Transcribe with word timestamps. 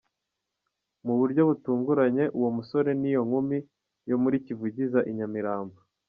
Mu 1.05 1.13
buryo 1.19 1.41
butunguranye, 1.49 2.23
uwo 2.37 2.49
musore 2.57 2.89
n’iyo 2.99 3.21
nkumi 3.27 3.57
yo 4.09 4.17
muri 4.23 4.37
Kivugiza 4.45 4.99
iNyamirambo,. 5.11 5.77